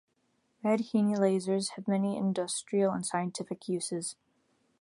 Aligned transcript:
Red 0.63 0.79
HeNe 0.79 1.15
lasers 1.15 1.73
have 1.75 1.87
many 1.87 2.17
industrial 2.17 2.91
and 2.91 3.05
scientific 3.05 3.69
uses. 3.69 4.15